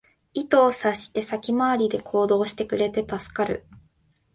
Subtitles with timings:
[0.33, 3.67] 意図を察して先回りで行動してくれて助かる